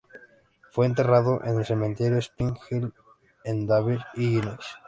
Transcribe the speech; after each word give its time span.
Fue 0.71 0.87
enterrado 0.87 1.41
en 1.43 1.59
el 1.59 1.65
Cementerio 1.67 2.17
Spring 2.17 2.55
Hill 2.71 2.91
de 3.45 3.65
Danville, 3.67 4.03
Illinois. 4.15 4.65